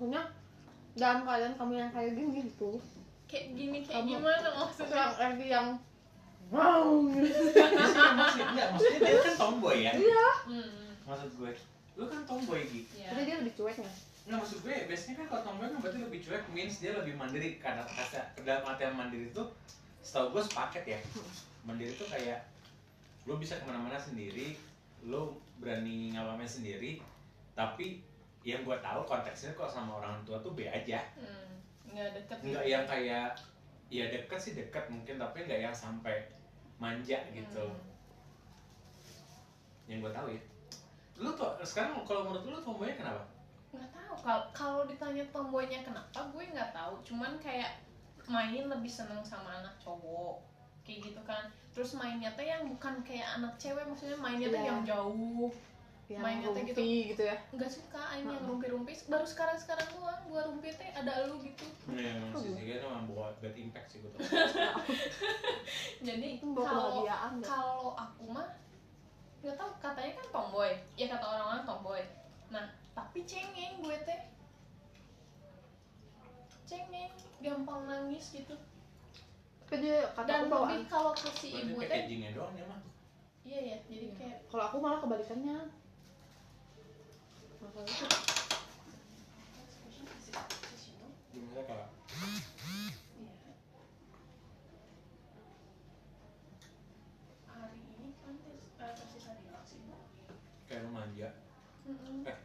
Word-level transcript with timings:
maksudnya 0.00 0.24
dalam 0.96 1.28
keadaan 1.28 1.54
kamu 1.60 1.72
yang 1.76 1.90
kayak 1.92 2.16
gini 2.16 2.48
gitu. 2.48 2.70
Kayak 3.28 3.46
gini 3.52 3.78
kayak 3.84 4.00
Kamu- 4.00 4.10
gimana 4.16 4.48
maksudnya? 4.56 4.96
yang 4.96 5.12
lagi 5.20 5.46
yang 5.52 5.68
wow. 6.48 6.88
Maksudnya 8.16 8.46
enggak 8.48 8.68
maksudnya 8.72 8.98
dia 9.04 9.20
kan 9.20 9.34
tomboy 9.36 9.76
ya? 9.84 9.92
Iya. 9.92 10.26
Hmm. 10.48 10.72
maksud 11.04 11.30
gue 11.36 11.52
lu 12.00 12.04
kan 12.08 12.22
tomboy 12.24 12.62
gitu 12.64 12.92
ya. 12.96 13.12
jadi 13.12 13.22
dia 13.28 13.36
lebih 13.44 13.52
cuek 13.60 13.76
nggak 13.76 13.96
Nggak 14.24 14.38
maksud 14.40 14.58
gue 14.62 14.74
biasanya 14.88 15.14
kan 15.20 15.26
kalau 15.28 15.42
tomboy 15.44 15.66
kan 15.68 15.78
berarti 15.84 15.98
lebih 16.00 16.20
cuek 16.24 16.44
means 16.48 16.74
dia 16.80 16.96
lebih 16.96 17.14
mandiri. 17.20 17.60
Karena 17.60 17.84
kata 17.84 18.20
dalam 18.40 18.64
artian 18.64 18.96
mandiri 18.96 19.28
itu 19.28 19.44
setahu 20.00 20.32
gue 20.32 20.42
sepaket 20.42 20.84
ya. 20.88 20.98
Mandiri 21.68 21.92
itu 21.92 22.08
kayak 22.08 22.48
lu 23.28 23.36
bisa 23.36 23.60
ke 23.60 23.68
mana-mana 23.68 24.00
sendiri 24.00 24.56
lu 25.04 25.36
berani 25.60 26.16
ngalamin 26.16 26.48
sendiri 26.48 27.04
tapi 27.52 28.00
yang 28.40 28.64
gue 28.64 28.78
tahu 28.80 29.00
konteksnya 29.04 29.52
kok 29.52 29.68
sama 29.68 30.00
orang 30.00 30.24
tua 30.24 30.40
tuh 30.40 30.56
B 30.56 30.64
aja. 30.64 31.00
Hmm. 31.16 31.60
nggak 31.90 32.14
deket 32.14 32.38
nggak 32.46 32.64
yang 32.70 32.84
kayak 32.86 33.34
ya 33.90 34.06
deket 34.06 34.38
sih 34.38 34.54
deket 34.54 34.86
mungkin 34.86 35.18
tapi 35.18 35.42
nggak 35.44 35.60
yang 35.70 35.74
sampai 35.74 36.30
manja 36.78 37.18
gitu. 37.34 37.66
Hmm. 37.66 37.88
yang 39.90 39.98
gue 40.00 40.12
tahu 40.14 40.30
ya. 40.32 40.40
Lu 41.20 41.34
tuh 41.36 41.52
sekarang 41.66 42.00
kalau 42.06 42.30
menurut 42.30 42.46
lu 42.46 42.58
tomboynya 42.62 42.96
kenapa? 42.96 43.22
Nggak 43.74 43.90
tahu 43.92 44.14
kalau 44.22 44.42
kalau 44.54 44.80
ditanya 44.86 45.24
tomboynya 45.34 45.80
kenapa 45.84 46.18
gue 46.30 46.44
nggak 46.46 46.70
tahu. 46.72 46.94
Cuman 47.04 47.36
kayak 47.42 47.82
main 48.30 48.70
lebih 48.70 48.88
seneng 48.88 49.20
sama 49.26 49.60
anak 49.60 49.74
cowok 49.82 50.38
kayak 50.86 51.10
gitu 51.12 51.20
kan. 51.26 51.50
Terus 51.74 51.98
mainnya 51.98 52.30
tuh 52.38 52.46
yang 52.46 52.64
bukan 52.70 53.02
kayak 53.02 53.42
anak 53.42 53.52
cewek 53.58 53.82
maksudnya 53.84 54.16
mainnya 54.16 54.48
tuh 54.48 54.62
Iya. 54.62 54.68
yang 54.70 54.80
jauh 54.86 55.50
yang 56.10 56.20
Mainnya 56.20 56.50
teh 56.50 56.66
gitu. 56.66 56.74
rumpi 56.76 56.90
gitu 57.08 57.22
ya 57.22 57.36
nggak 57.50 57.70
suka 57.70 58.02
aing 58.10 58.26
yang 58.26 58.42
rumpi-rumpi 58.44 58.92
baru 59.06 59.22
sekarang 59.22 59.54
sekarang 59.54 59.86
doang 59.92 60.18
gua 60.26 60.42
rumpi 60.44 60.68
teh 60.70 60.90
ada 60.90 61.24
lu 61.24 61.38
gitu 61.38 61.62
Iya, 61.88 62.18
emang 62.18 62.34
Oh, 62.34 62.40
sih, 62.40 62.50
iya. 62.50 62.58
kayaknya 62.60 62.76
emang 62.84 63.04
bawa 63.06 63.26
bad 63.38 63.54
impact 63.56 63.88
sih 63.88 63.98
gue 63.98 64.10
tuh. 64.14 64.20
jadi 66.06 66.28
kalau 67.40 67.94
aku 67.94 68.24
mah 68.28 68.48
nggak 69.40 69.56
tahu 69.56 69.70
katanya 69.78 70.12
kan 70.14 70.26
tomboy 70.30 70.70
ya 70.94 71.06
kata 71.08 71.24
orang-orang 71.24 71.62
tomboy 71.64 72.02
nah 72.48 72.66
tapi 72.92 73.22
cengeng 73.24 73.78
gue 73.78 73.96
teh 74.02 74.20
cengeng 76.64 77.10
gampang 77.40 77.80
nangis 77.84 78.30
gitu 78.30 78.54
tapi 79.60 79.74
dia 79.80 80.02
kata 80.12 80.26
dan 80.26 80.40
aku 80.44 80.66
lebih 80.66 80.82
kalau 80.84 81.12
ke 81.12 81.30
si 81.32 81.48
Berarti 81.52 81.62
ibu 81.64 81.78
teh 81.80 81.88
packagingnya 81.88 82.30
doang 82.32 82.54
ya 82.54 82.64
mah. 82.66 82.80
iya 83.40 83.58
ya 83.64 83.76
jadi 83.84 84.06
Iya. 84.06 84.14
kayak 84.14 84.36
kalau 84.46 84.64
aku 84.66 84.76
malah 84.78 84.98
kebalikannya 85.00 85.56
kayak 100.70 100.86
manja. 100.92 101.28
Eh, 102.28 102.36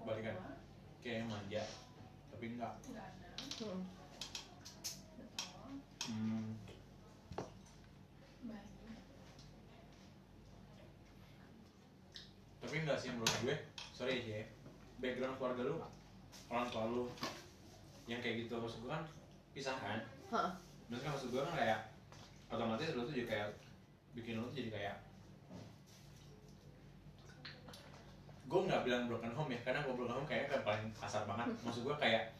koma 0.00 0.16
balikan. 0.16 0.34
dua 0.40 0.56
kayak 1.04 1.28
manja, 1.28 1.62
tapi 2.32 2.44
enggak. 2.56 2.72
ada 2.80 3.28
Hmm. 3.60 3.84
Hmm, 6.10 6.56
tapi 12.58 12.76
enggak 12.80 12.98
sih 12.98 13.12
menurut 13.12 13.36
gue. 13.44 13.56
Sorry 13.94 14.24
sih 14.24 14.32
ya. 14.32 14.59
Background 15.00 15.36
keluarga 15.40 15.62
lu, 15.64 15.76
orang 16.52 16.66
tua 16.68 16.84
lu 16.88 17.04
yang 18.04 18.20
kayak 18.20 18.46
gitu 18.46 18.60
maksud 18.60 18.84
gue 18.84 18.90
kan 18.92 19.04
pisahan. 19.56 20.00
Hah. 20.30 20.54
Maksudnya 20.86 21.06
kan 21.08 21.12
maksud 21.16 21.28
gue 21.32 21.40
kan 21.40 21.54
kayak 21.56 21.78
otomatis 22.50 22.92
lu 22.92 23.06
tuh 23.08 23.14
jadi 23.14 23.26
kayak 23.26 23.48
bikin 24.12 24.38
lu 24.38 24.46
tuh 24.50 24.58
jadi 24.60 24.70
kayak 24.74 24.96
gue 28.50 28.60
nggak 28.66 28.82
bilang 28.82 29.06
broken 29.06 29.30
home 29.30 29.54
ya 29.54 29.62
karena 29.62 29.86
gue 29.86 29.94
broken 29.94 30.16
home 30.18 30.26
kayaknya 30.26 30.58
kan 30.58 30.60
paling 30.66 30.86
kasar 30.98 31.22
banget 31.22 31.54
maksud 31.62 31.86
gue 31.86 31.96
kayak 32.02 32.34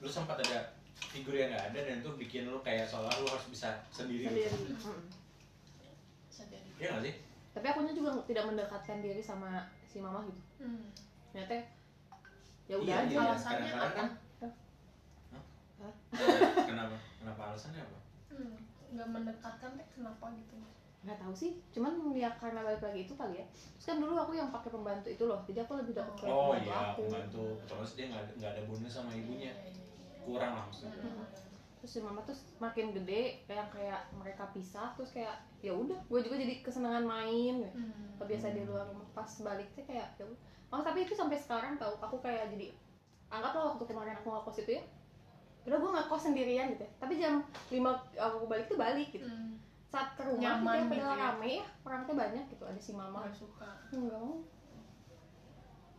lu 0.00 0.08
sempat 0.08 0.40
ada 0.40 0.72
figur 1.12 1.36
yang 1.36 1.52
nggak 1.52 1.68
ada 1.68 1.80
dan 1.84 2.00
itu 2.00 2.10
bikin 2.16 2.48
lu 2.48 2.64
kayak 2.64 2.88
seolah 2.88 3.12
lu 3.20 3.28
harus 3.28 3.44
bisa 3.52 3.84
sendiri, 3.92 4.24
sendiri 4.24 4.48
gitu. 4.48 4.72
Hmm. 4.88 5.04
Iya 6.80 6.88
nggak 6.96 7.04
sih? 7.04 7.14
Tapi 7.54 7.64
akunya 7.64 7.94
juga 7.94 8.10
tidak 8.26 8.44
mendekatkan 8.44 8.98
diri 8.98 9.22
sama 9.22 9.62
si 9.86 10.02
mama 10.02 10.26
gitu 10.26 10.40
hmm. 10.60 10.90
ternyata 11.30 11.54
ya 12.66 12.74
udah 12.76 12.84
Iya, 12.84 13.06
aja 13.06 13.14
iya. 13.14 13.22
alasannya 13.24 13.70
apa 13.70 13.88
kan- 13.94 14.14
Hah? 15.74 15.92
kenapa? 16.64 16.96
Kenapa 17.20 17.40
alasannya 17.52 17.80
apa? 17.82 17.98
hmm. 18.30 18.56
nggak 18.94 19.08
mendekatkan 19.10 19.70
teh 19.74 19.86
kenapa 19.90 20.26
gitu 20.32 20.54
nggak 21.04 21.18
tahu 21.20 21.34
sih 21.36 21.60
cuman 21.68 21.92
ya 22.16 22.32
karena 22.40 22.64
balik 22.64 22.80
lagi 22.80 23.04
itu 23.04 23.12
kali 23.12 23.36
ya 23.36 23.44
terus 23.76 23.86
kan 23.86 24.00
dulu 24.00 24.16
aku 24.16 24.32
yang 24.32 24.48
pakai 24.48 24.72
pembantu 24.72 25.08
itu 25.12 25.24
loh 25.28 25.44
jadi 25.44 25.60
aku 25.60 25.76
lebih 25.76 25.92
dekat 25.92 26.14
ke 26.16 26.24
Oh 26.24 26.56
pembantu 26.56 26.64
iya, 26.64 26.78
aku 26.80 27.02
pembantu. 27.04 27.42
Otomatis 27.60 27.92
dia 27.92 28.06
nggak 28.08 28.50
ada, 28.56 28.60
bonus 28.64 28.88
sama 28.88 29.10
ibunya. 29.12 29.52
Iya, 29.52 29.68
iya, 29.68 29.72
iya. 29.76 30.22
Kurang 30.24 30.52
lah 30.56 30.62
maksudnya. 30.64 30.96
Hmm. 31.04 31.28
Terus 31.84 31.90
si 31.90 32.00
mama 32.00 32.24
tuh 32.24 32.32
makin 32.56 32.90
gede 32.90 33.44
kayak 33.44 33.68
kayak 33.68 34.00
mereka 34.16 34.48
pisah 34.50 34.96
terus 34.96 35.12
kayak 35.12 35.36
ya 35.60 35.68
udah 35.70 36.00
gue 36.00 36.18
juga 36.18 36.40
jadi 36.40 36.64
kesenangan 36.64 37.04
main 37.04 37.60
gitu. 37.60 37.76
Hmm. 37.76 38.16
kebiasa 38.16 38.56
di 38.56 38.64
luar 38.64 38.88
rumah 38.88 39.04
pas 39.12 39.28
balik 39.38 39.68
tuh 39.72 39.84
kayak 39.84 40.16
ya 40.16 40.24
udah. 40.24 40.38
oh 40.70 40.80
tapi 40.80 41.04
itu 41.04 41.12
sampai 41.12 41.36
sekarang 41.36 41.76
tau 41.76 41.92
aku 42.00 42.16
kayak 42.18 42.48
jadi 42.50 42.72
anggaplah 43.28 43.76
waktu 43.76 43.84
kemarin 43.84 44.16
aku 44.16 44.32
ngekos 44.32 44.64
itu 44.64 44.72
ya 44.74 44.82
udah 45.64 45.76
gue 45.76 45.90
ngekos 45.92 46.22
sendirian 46.22 46.66
gitu 46.72 46.82
ya 46.82 46.92
tapi 46.96 47.12
jam 47.14 47.34
5 47.68 47.76
aku 48.16 48.46
balik 48.48 48.64
tuh 48.64 48.76
balik 48.76 49.08
gitu 49.10 49.28
Hmm. 49.28 49.60
saat 49.86 50.16
ke 50.16 50.24
rumah 50.24 50.58
Nyaman 50.58 50.88
gitu 50.88 50.96
gitu 50.96 51.04
ya, 51.04 51.12
ya. 51.12 51.22
rame 51.30 51.50
ya 51.60 51.66
orang 51.84 52.02
tuh 52.02 52.16
banyak 52.16 52.44
gitu 52.48 52.64
ada 52.64 52.80
si 52.80 52.92
mama 52.92 53.22
nggak 53.22 53.36
suka 53.36 53.68
enggak 53.92 54.16
mau 54.16 54.40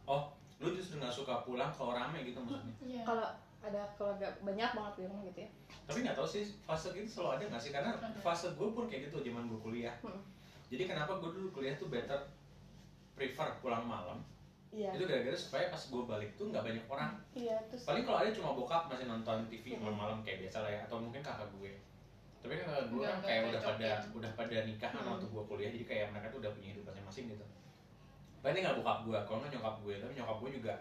Oh, 0.05 0.23
lu 0.59 0.69
justru 0.69 0.97
nggak 0.97 1.09
suka 1.11 1.41
pulang 1.41 1.71
kalau 1.71 1.91
rame 1.91 2.21
gitu 2.21 2.37
maksudnya? 2.37 2.75
Iya. 2.79 3.01
kalau 3.01 3.25
ada 3.65 3.81
keluarga 3.93 4.27
banyak 4.39 4.69
banget 4.71 4.93
di 4.95 5.03
rumah 5.05 5.23
gitu 5.23 5.39
ya 5.39 5.49
Tapi 5.83 5.97
nggak 6.01 6.15
tahu 6.15 6.27
sih 6.27 6.43
fase 6.61 6.87
gitu 6.91 7.05
selalu 7.07 7.29
ada 7.35 7.43
nggak 7.47 7.61
sih? 7.61 7.71
Karena 7.71 7.91
Ada. 7.93 8.19
fase 8.19 8.47
gue 8.51 8.67
pun 8.67 8.85
kayak 8.85 9.07
gitu 9.07 9.21
zaman 9.23 9.45
gue 9.45 9.59
kuliah. 9.59 9.93
Hmm. 9.99 10.21
Jadi 10.65 10.83
kenapa 10.85 11.15
gue 11.15 11.29
dulu 11.29 11.47
kuliah 11.51 11.75
tuh 11.75 11.87
better 11.87 12.17
prefer 13.11 13.47
pulang 13.59 13.85
malam? 13.85 14.19
iya 14.69 14.91
Itu 14.91 15.05
gara-gara 15.05 15.31
supaya 15.35 15.69
pas 15.69 15.79
gue 15.79 16.01
balik 16.03 16.31
tuh 16.35 16.49
nggak 16.49 16.63
banyak 16.63 16.85
orang. 16.85 17.11
iya 17.33 17.55
terus 17.65 17.85
Paling 17.85 18.03
kalau 18.03 18.19
ada 18.19 18.29
cuma 18.29 18.51
bokap 18.51 18.85
masih 18.85 19.05
nonton 19.05 19.47
TV 19.47 19.71
Hmm. 19.71 19.81
malam-malam 19.83 20.19
kayak 20.19 20.43
biasa 20.43 20.57
lah 20.59 20.71
ya, 20.71 20.79
atau 20.83 20.97
mungkin 20.99 21.21
kakak 21.21 21.47
gue. 21.53 21.71
Tapi 22.39 22.53
kan 22.55 22.65
kakak 22.67 22.85
gue 22.89 23.01
kan 23.01 23.19
kayak 23.21 23.41
udah 23.45 23.61
pada 23.63 23.87
cocokin. 23.95 24.17
udah 24.17 24.31
pada 24.35 24.57
nikahan 24.63 24.99
Hmm. 24.99 25.09
waktu 25.11 25.25
gue 25.27 25.43
kuliah, 25.45 25.69
jadi 25.71 25.85
kayak 25.85 26.05
mereka 26.11 26.27
tuh 26.27 26.39
udah 26.41 26.51
punya 26.51 26.67
hidup 26.69 26.83
masing-masing 26.85 27.25
gitu. 27.31 27.45
Paling 28.41 28.61
nggak 28.61 28.77
bokap 28.77 28.97
gue, 29.03 29.17
kalau 29.21 29.37
nggak 29.39 29.51
nyokap 29.53 29.75
gue, 29.79 29.95
tapi 29.95 30.11
nyokap 30.13 30.37
gue 30.37 30.49
juga 30.51 30.73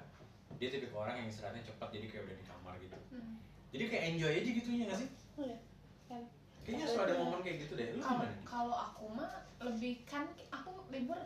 dia 0.55 0.69
tipe 0.71 0.88
orang 0.93 1.16
yang 1.19 1.28
istirahatnya 1.28 1.62
cepat 1.62 1.88
jadi 1.91 2.06
kayak 2.06 2.22
udah 2.25 2.37
di 2.37 2.44
kamar 2.47 2.75
gitu. 2.78 2.97
Hmm. 3.10 3.34
Jadi 3.71 3.84
kayak 3.87 4.05
enjoy 4.12 4.32
aja 4.32 4.50
gitu 4.55 4.69
ya 4.71 4.84
nggak 4.87 4.99
sih? 5.03 5.09
Oh, 5.34 5.43
iya. 5.43 5.59
Kan. 6.06 6.22
Kayaknya 6.62 6.87
selalu 6.87 7.05
ada 7.05 7.15
momen 7.19 7.41
kayak 7.43 7.56
gitu 7.62 7.72
deh. 7.75 7.88
Lu 7.93 8.00
kalau 8.00 8.22
gimana? 8.22 8.37
kalau 8.44 8.77
aku 8.77 9.05
mah 9.10 9.32
lebih 9.60 9.94
kan 10.05 10.25
aku 10.49 10.71
libur 10.88 11.19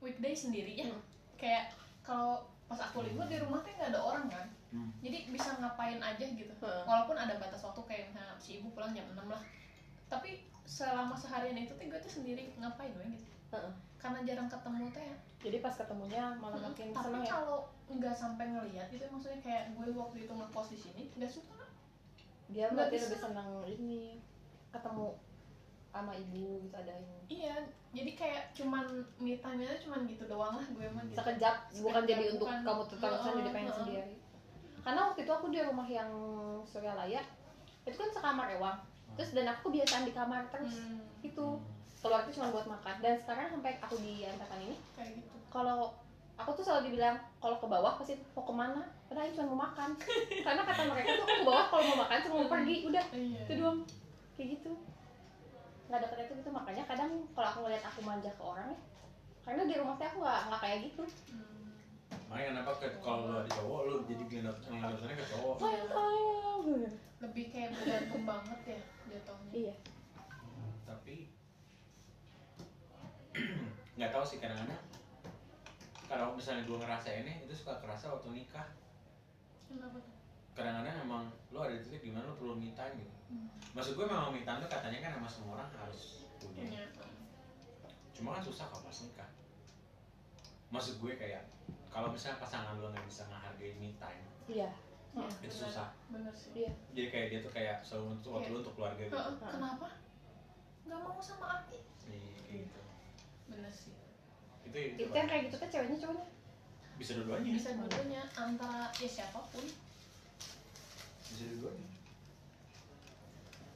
weekday 0.00 0.32
sendiri 0.32 0.72
ya 0.74 0.88
Hmm. 0.88 1.00
kayak 1.36 1.72
kalau 2.00 2.44
pas 2.66 2.80
aku 2.80 3.04
libur 3.04 3.26
di 3.26 3.36
rumah 3.36 3.60
teh 3.60 3.72
nggak 3.72 3.92
ada 3.92 4.00
orang 4.00 4.26
kan 4.26 4.46
Hmm. 4.70 4.88
jadi 5.02 5.26
bisa 5.28 5.58
ngapain 5.58 5.98
aja 5.98 6.22
gitu 6.22 6.54
Heeh. 6.54 6.82
walaupun 6.86 7.18
ada 7.18 7.36
batas 7.36 7.60
waktu 7.60 7.82
kayak 7.84 8.04
misalnya 8.08 8.38
si 8.38 8.56
ibu 8.56 8.70
pulang 8.70 8.94
jam 8.94 9.02
6 9.10 9.26
lah 9.26 9.42
tapi 10.06 10.46
selama 10.62 11.12
seharian 11.12 11.58
itu 11.58 11.74
tuh 11.74 11.82
gue 11.82 11.98
tuh 11.98 12.12
sendiri 12.12 12.54
ngapain 12.56 12.94
gue 12.94 13.04
gitu 13.12 13.26
Heeh. 13.50 13.72
Karena 14.00 14.18
jarang 14.24 14.48
ketemu 14.48 14.88
teh 14.90 15.04
ya. 15.04 15.16
Jadi 15.40 15.56
pas 15.58 15.72
ketemunya 15.72 16.22
malah 16.34 16.52
Mm-mm. 16.54 16.68
makin 16.68 16.88
tapi 16.90 17.04
seneng 17.06 17.22
ya? 17.22 17.30
kalau 17.30 17.58
nggak 17.86 18.14
sampai 18.14 18.44
ngeliat 18.46 18.86
gitu 18.88 19.04
maksudnya 19.06 19.40
kayak 19.40 19.62
gue 19.72 19.86
waktu 19.90 20.16
itu 20.20 20.32
ngekos 20.32 20.68
di 20.68 20.78
sini 20.78 21.02
nggak 21.14 21.28
suka. 21.30 21.60
Dia 22.48 22.66
Nggak 22.66 22.74
berarti 22.76 22.94
bisa. 22.94 23.04
lebih 23.06 23.20
senang 23.20 23.50
ini 23.64 24.00
ketemu 24.68 25.06
sama 25.86 26.12
ibu 26.14 26.62
gitu 26.62 26.76
ada 26.76 26.94
ini 26.94 27.18
iya 27.28 27.54
jadi 27.90 28.10
kayak 28.14 28.42
cuman 28.54 28.86
me 29.18 29.34
time 29.36 29.58
nya 29.58 29.74
cuman 29.76 30.06
gitu 30.06 30.22
doang 30.24 30.54
lah 30.54 30.62
gue 30.64 30.86
mah 30.88 31.02
gitu. 31.04 31.18
Sekejap 31.18 31.54
bukan 31.76 32.00
Sekejap, 32.00 32.06
jadi 32.08 32.24
untuk 32.28 32.46
bukan. 32.46 32.58
kamu 32.62 32.82
terus 32.86 33.00
Heeh, 33.02 33.32
jadi 33.36 33.50
pengen 33.50 33.72
sendiri. 33.74 34.14
Karena 34.80 35.00
waktu 35.04 35.20
itu 35.20 35.32
aku 35.32 35.46
di 35.48 35.60
rumah 35.60 35.84
yang 35.84 36.10
Suryalaya 36.64 37.20
itu 37.82 37.96
kan 37.96 38.08
sekamar 38.08 38.46
ewang. 38.50 38.78
Terus 39.12 39.30
dan 39.32 39.50
aku 39.50 39.68
kebiasaan 39.68 40.04
di 40.04 40.12
kamar 40.12 40.46
terus 40.48 40.70
Hmm, 40.70 41.02
itu 41.20 41.46
keluar 42.00 42.24
itu 42.24 42.40
cuma 42.40 42.52
buat 42.52 42.66
makan. 42.66 42.94
Dan 43.04 43.14
sekarang 43.20 43.46
sampai 43.52 43.72
aku 43.80 43.94
diantarkan 44.00 44.60
ini 44.64 44.76
kayak 44.96 45.10
gitu. 45.20 45.36
kalau 45.52 45.92
aku 46.40 46.50
tuh 46.56 46.64
selalu 46.64 46.92
dibilang 46.92 47.20
kalau 47.36 47.60
ke 47.60 47.66
bawah 47.68 47.92
pasti 48.00 48.16
mau 48.32 48.44
ke 48.44 48.54
mana? 48.56 48.82
Padahal 49.06 49.28
ini 49.28 49.36
cuma 49.36 49.46
mau 49.52 49.60
makan. 49.68 49.90
Karena 50.46 50.62
kata 50.64 50.82
mereka 50.88 51.10
tuh 51.20 51.26
ke 51.28 51.44
bawah 51.44 51.64
kalau 51.68 51.82
mau 51.92 51.98
makan 52.08 52.16
cuma 52.24 52.34
mau 52.40 52.48
pergi. 52.48 52.76
Udah 52.88 53.04
iya 53.12 53.40
itu 53.44 53.52
doang. 53.60 53.80
Kayak 54.34 54.48
gitu. 54.56 54.72
Nggak 55.88 55.98
ada 56.00 56.24
itu 56.24 56.32
gitu. 56.40 56.50
Makanya 56.50 56.82
kadang 56.88 57.10
kalau 57.36 57.48
aku 57.52 57.58
ngeliat 57.68 57.84
aku 57.84 58.00
manja 58.02 58.32
ke 58.32 58.42
orang 58.42 58.72
ya 58.72 58.80
karena 59.44 59.66
di 59.66 59.74
rumah 59.76 59.94
teh 59.96 60.06
aku 60.06 60.18
nggak 60.22 60.40
nggak 60.46 60.60
kayak 60.62 60.78
gitu. 60.86 61.02
Hmm. 61.34 61.58
makanya 62.30 62.46
kenapa 62.54 62.70
ke, 62.78 62.86
kalau 63.02 63.26
lu 63.26 63.34
ada 63.42 63.50
cowok 63.50 63.80
lu 63.90 63.96
jadi 64.06 64.22
ngelindut 64.22 64.58
ngelindutinnya 64.70 65.16
ke 65.18 65.26
cowok? 65.34 65.54
Bener. 66.60 66.92
lebih 67.20 67.44
kayak 67.52 67.70
bergantung 67.74 68.24
banget 68.24 68.60
ya 68.64 68.80
jatuhnya. 69.10 69.50
Iya. 69.50 69.74
Tapi 70.86 71.16
nggak 73.96 74.10
tahu 74.10 74.24
sih 74.24 74.38
kadang-kadang 74.38 74.80
kalau 76.06 76.34
misalnya 76.34 76.66
gue 76.66 76.74
ngerasainnya 76.74 77.34
itu 77.40 77.54
suka 77.54 77.78
kerasa 77.78 78.10
waktu 78.10 78.34
nikah. 78.34 78.66
Kadang-kadang 80.50 81.06
emang 81.06 81.30
lo 81.54 81.62
ada 81.62 81.78
di 81.78 81.86
titik 81.86 82.02
di 82.02 82.10
mana 82.10 82.26
lo 82.26 82.34
perlu 82.34 82.58
me 82.58 82.74
time 82.74 82.98
gitu. 82.98 83.14
Hmm. 83.30 83.46
maksud 83.70 83.94
gue 83.94 84.02
memang 84.02 84.34
me 84.34 84.42
time 84.42 84.58
tuh 84.58 84.66
katanya 84.66 84.98
kan 84.98 85.10
emang 85.14 85.30
semua 85.30 85.54
orang 85.54 85.70
harus 85.70 86.26
punya. 86.42 86.66
Punya. 86.66 86.82
Cuma 88.10 88.34
kan 88.34 88.42
susah 88.42 88.66
kalau 88.66 88.82
pas 88.82 88.98
nikah. 88.98 89.30
Maksud 90.74 90.98
gue 90.98 91.12
kayak 91.14 91.46
kalau 91.86 92.10
misalnya 92.10 92.42
pasangan 92.42 92.74
lo 92.82 92.90
nggak 92.90 93.06
bisa 93.06 93.30
ngehargain 93.30 93.78
me 93.78 93.94
time 93.96 94.22
iya. 94.50 94.70
Iya, 95.10 95.26
itu 95.42 95.46
bener. 95.46 95.62
susah. 95.70 95.88
Bener 96.10 96.34
sih. 96.34 96.50
Iya. 96.54 96.70
Jadi 96.90 97.06
kayak 97.10 97.26
dia 97.30 97.38
tuh 97.38 97.52
kayak 97.54 97.76
selalu 97.82 98.18
untuk 98.18 98.30
waktu 98.34 98.50
Kayak- 98.50 98.54
lo 98.54 98.62
untuk 98.62 98.74
keluarga 98.74 99.02
gitu. 99.06 99.14
Heeh, 99.14 99.34
kenapa? 99.38 99.88
Nggak 100.86 100.98
mau 101.02 101.22
sama 101.22 101.46
Aki 101.62 101.78
Iya, 102.10 102.38
kayak 102.42 102.60
gitu 102.66 102.80
bener 103.50 103.72
sih. 103.74 103.94
Itu 104.64 104.76
itu 104.78 104.96
itu 105.04 105.14
yang 105.14 105.28
kayak 105.28 105.42
gitu 105.50 105.56
kan 105.58 105.68
ceweknya 105.68 105.98
cowoknya? 105.98 106.26
Bisa 106.96 107.10
dua-duanya. 107.18 107.50
Bisa 107.56 107.70
dua-duanya 107.74 108.22
antara 108.38 108.82
ya 108.96 109.08
siapa 109.08 109.40
pun. 109.50 109.64
Bisa 111.26 111.42
dua-duanya. 111.50 111.88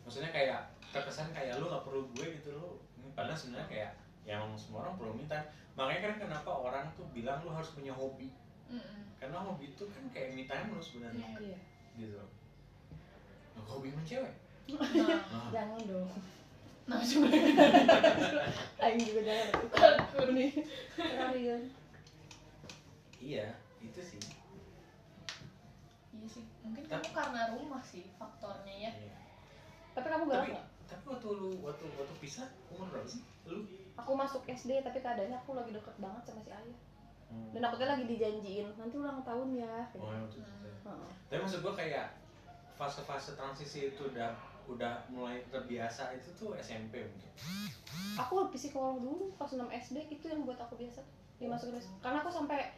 Maksudnya 0.04 0.30
kayak 0.30 0.60
terkesan 0.94 1.34
kayak 1.34 1.58
lu 1.58 1.66
nggak 1.66 1.82
perlu 1.82 2.06
gue 2.14 2.26
gitu 2.38 2.54
lo 2.54 2.78
padahal 3.18 3.34
sebenarnya 3.34 3.66
kayak 3.66 3.90
ya 4.22 4.38
emang 4.38 4.54
semua 4.54 4.86
orang 4.86 4.94
perlu 4.94 5.18
time 5.26 5.46
makanya 5.74 6.00
kan 6.06 6.14
kenapa 6.22 6.50
orang 6.54 6.86
tuh 6.94 7.02
bilang 7.10 7.42
lu 7.42 7.50
harus 7.50 7.74
punya 7.74 7.90
hobi? 7.90 8.30
Mm-mm. 8.70 9.02
karena 9.18 9.36
hobi 9.42 9.74
itu 9.74 9.84
kan 9.90 10.04
kayak 10.14 10.32
me 10.38 10.46
time 10.46 10.70
lu 10.70 10.78
sebenarnya. 10.80 11.26
Iya. 11.36 11.58
iya 11.58 11.58
gitu. 11.98 12.22
Nah, 13.54 13.64
hobi 13.66 13.94
sama 13.94 14.02
cewek? 14.06 14.34
Nah. 14.70 14.80
Nah, 14.80 15.48
jangan 15.52 15.80
dong. 15.86 16.10
Nah 16.84 17.00
juga 17.00 17.32
Aing 18.94 19.10
juga 19.10 19.22
jangan 19.26 20.30
nih. 20.30 20.50
Kalian 20.94 21.62
iya 23.24 23.46
itu 23.82 24.00
sih. 24.00 24.20
Iya 26.14 26.26
sih. 26.30 26.44
Mungkin 26.62 26.86
kamu 26.86 27.08
karena 27.10 27.42
rumah 27.58 27.82
sih 27.82 28.06
faktornya 28.14 28.70
ya. 28.70 28.92
Iya. 28.94 29.18
tapi 29.94 30.10
kamu 30.10 30.26
galak 30.26 30.42
tapi 30.42 30.50
nggak? 30.58 30.66
tapi 30.90 31.04
waktu 31.06 31.28
lu 31.38 31.50
waktu 31.62 31.84
waktu 31.94 32.14
pisah 32.22 32.46
umur 32.70 32.86
berapa 32.90 33.06
sih? 33.10 33.22
Lu? 33.50 33.66
Aku 33.98 34.14
masuk 34.14 34.42
SD 34.46 34.82
tapi 34.82 34.98
keadaannya 35.02 35.38
aku 35.42 35.54
lagi 35.54 35.70
deket 35.74 35.94
banget 35.98 36.22
sama 36.26 36.42
si 36.46 36.50
ayah 36.54 36.78
Hmm. 37.24 37.50
dan 37.56 37.66
aku 37.66 37.80
tuh 37.80 37.88
lagi 37.88 38.04
dijanjiin 38.06 38.68
nanti 38.78 38.94
ulang 39.00 39.24
tahun 39.24 39.58
ya 39.58 39.88
oh, 39.96 40.12
ya, 40.12 40.22
waktu 40.22 40.38
itu. 40.38 40.50
Heeh. 40.86 41.10
tapi 41.26 41.40
maksud 41.40 41.60
gua 41.64 41.74
kayak 41.74 42.06
fase-fase 42.76 43.34
transisi 43.34 43.90
itu 43.90 44.12
udah 44.12 44.36
udah 44.68 45.04
mulai 45.12 45.44
terbiasa 45.52 46.16
itu 46.16 46.28
tuh 46.36 46.56
SMP 46.56 47.04
mungkin. 47.04 47.32
Aku 48.16 48.48
psikolog 48.54 49.00
dulu 49.00 49.34
kelas 49.36 49.58
6 49.58 49.68
SD 49.68 49.96
itu 50.08 50.24
yang 50.30 50.42
buat 50.46 50.58
aku 50.58 50.80
biasa 50.80 51.04
dimasukin 51.36 51.76
SD. 51.78 51.92
karena 52.00 52.18
aku 52.22 52.30
sampai 52.30 52.72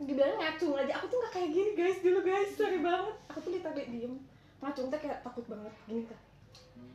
dibilang 0.00 0.40
ngacung 0.40 0.72
aja 0.80 0.96
aku 0.96 1.12
tuh 1.12 1.18
nggak 1.20 1.32
kayak 1.36 1.50
gini 1.52 1.70
guys 1.76 1.98
dulu 2.00 2.20
guys 2.24 2.50
sorry 2.56 2.78
banget. 2.80 3.16
Aku 3.32 3.38
tuh 3.44 3.52
literally 3.52 3.84
diem 3.88 4.14
ngacung 4.60 4.86
tuh 4.92 5.00
kayak 5.00 5.20
takut 5.24 5.44
banget 5.48 5.72
gini 5.88 6.04
kan 6.08 6.20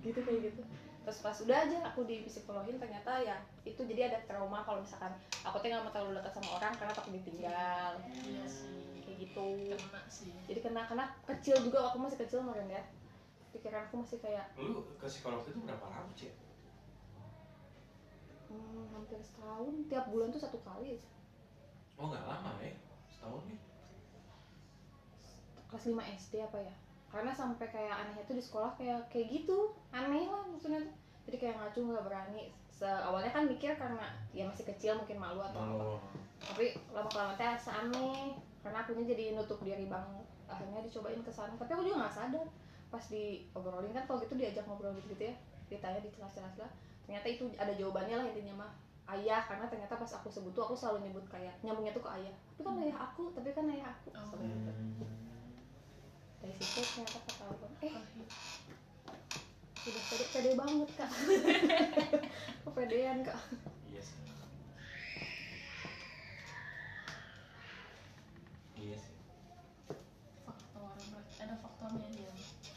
gitu 0.06 0.19
kayak 0.21 0.39
gitu. 0.51 0.62
Terus 1.06 1.21
pas 1.21 1.38
udah 1.38 1.57
aja 1.69 1.77
aku 1.85 2.01
di 2.09 2.25
psikologin 2.25 2.81
ternyata 2.81 3.21
ya 3.21 3.38
itu 3.62 3.77
jadi 3.85 4.09
ada 4.09 4.17
trauma 4.25 4.65
kalau 4.65 4.81
misalkan 4.81 5.13
aku 5.45 5.62
tuh 5.62 5.69
nggak 5.69 5.85
mau 5.85 5.94
terlalu 5.94 6.17
dekat 6.17 6.33
sama 6.33 6.50
orang 6.57 6.73
karena 6.77 6.94
takut 6.94 7.13
ditinggal. 7.13 7.91
Iya 8.25 8.45
sih 8.50 9.01
kayak 9.06 9.17
gitu. 9.21 9.47
Kena 9.77 10.01
sih. 10.09 10.33
Jadi 10.50 10.59
kena 10.65 10.81
karena 10.89 11.06
kecil 11.29 11.56
juga 11.62 11.89
aku 11.89 12.01
masih 12.01 12.17
kecil 12.21 12.41
kemarin 12.41 12.69
ya 12.69 12.83
pikiran 13.55 13.87
aku 13.87 14.03
masih 14.03 14.19
kayak 14.19 14.51
lu 14.59 14.83
ke 14.99 15.07
psikolog 15.07 15.41
itu 15.47 15.59
berapa 15.63 15.85
lama 15.87 16.11
sih 16.13 16.31
hmm, 18.51 18.93
hampir 18.93 19.19
setahun. 19.19 19.73
Tiap 19.89 20.05
bulan 20.11 20.29
tuh 20.31 20.41
satu 20.41 20.57
kali 20.63 20.95
aja. 20.95 21.09
Oh 21.95 22.11
nggak 22.11 22.27
lama 22.27 22.51
ya? 22.61 22.75
Setahun 23.11 23.43
nih 23.47 23.59
kelas 25.75 25.91
5 25.91 26.15
SD 26.23 26.33
apa 26.39 26.57
ya? 26.63 26.73
Karena 27.11 27.31
sampai 27.35 27.67
kayak 27.67 27.95
anehnya 27.95 28.23
tuh 28.23 28.39
di 28.39 28.43
sekolah 28.43 28.71
kayak 28.79 29.11
kayak 29.11 29.27
gitu. 29.27 29.75
Aneh 29.91 30.27
lah 30.31 30.47
maksudnya 30.47 30.79
tuh. 30.83 30.95
Jadi 31.27 31.37
kayak 31.41 31.55
ngacu 31.59 31.79
nggak 31.83 32.05
berani. 32.07 32.43
Se 32.71 32.87
awalnya 32.87 33.31
kan 33.31 33.43
mikir 33.47 33.75
karena 33.75 34.07
ya 34.31 34.47
masih 34.47 34.67
kecil 34.67 34.95
mungkin 34.99 35.19
malu 35.19 35.43
atau 35.43 35.59
apa. 35.59 35.75
Oh 35.75 35.99
tapi 36.45 36.77
lama 36.95 37.09
kelamaan 37.11 37.35
teh 37.35 37.71
aneh. 37.71 38.39
Karena 38.63 38.81
akunya 38.81 39.03
jadi 39.11 39.35
nutup 39.35 39.59
diri 39.61 39.85
banget 39.91 40.25
akhirnya 40.47 40.79
dicobain 40.85 41.19
ke 41.19 41.31
sana. 41.31 41.53
Tapi 41.59 41.71
aku 41.75 41.83
juga 41.83 42.07
nggak 42.07 42.15
sadar 42.15 42.47
pas 42.95 43.06
diobrolin 43.12 43.92
kan 43.92 44.07
kalau 44.07 44.24
gitu 44.24 44.39
diajak 44.39 44.63
ngobrol 44.63 44.95
gitu, 44.95 45.12
gitu 45.12 45.27
ya 45.27 45.36
ditanya 45.68 46.00
di 46.00 46.09
celah-celah 46.15 46.53
lah 46.63 46.71
ternyata 47.03 47.27
itu 47.27 47.44
ada 47.59 47.75
jawabannya 47.75 48.15
lah 48.15 48.25
intinya 48.31 48.63
mah 48.63 48.71
ayah 49.19 49.44
karena 49.45 49.68
ternyata 49.69 50.00
pas 50.00 50.12
aku 50.18 50.31
sebut 50.31 50.56
tuh 50.56 50.63
aku 50.65 50.74
selalu 50.74 51.06
nyebut 51.06 51.25
kayak 51.30 51.53
nyambungnya 51.62 51.94
tuh 51.94 52.01
ke 52.01 52.09
ayah 52.18 52.33
tapi 52.56 52.62
kan 52.65 52.75
ayah 52.81 52.97
aku 52.97 53.24
tapi 53.36 53.50
kan 53.51 53.68
ayah 53.69 53.88
aku 53.92 54.09
Oh. 54.15 54.31
Gitu. 54.39 54.71
Hmm. 54.71 55.12
dari 56.42 56.53
situ 56.57 56.80
ternyata 56.81 57.19
ketahuan 57.25 57.71
eh 57.83 57.94
Pahit. 57.94 58.30
udah 59.86 60.03
pede, 60.09 60.25
pede 60.33 60.51
banget 60.57 60.89
kak 60.98 61.12
kepedean 62.65 63.18
kak 63.21 63.39
iya 63.94 64.01
sih 64.01 64.18
iya 68.81 68.98
sih 68.98 69.18
faktor 70.45 70.98
berarti 71.13 71.33
ada 71.45 71.56
faktornya 71.62 72.07
dia 72.09 72.33